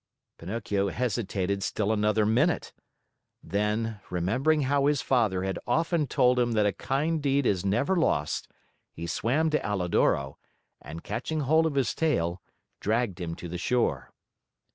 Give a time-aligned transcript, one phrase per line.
[0.39, 2.73] Pinocchio hesitated still another minute.
[3.43, 7.95] Then, remembering how his father had often told him that a kind deed is never
[7.95, 8.47] lost,
[8.91, 10.39] he swam to Alidoro
[10.81, 12.41] and, catching hold of his tail,
[12.79, 14.11] dragged him to the shore.